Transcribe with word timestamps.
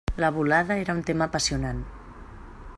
La 0.23 0.29
volada 0.37 0.77
era 0.85 0.95
un 1.01 1.03
tema 1.11 1.27
apassionant. 1.29 1.85